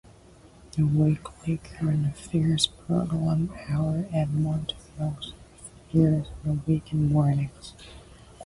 [0.79, 5.33] A weekly current affairs program, "Our Edmonton" also
[5.93, 7.75] airs on weekend mornings.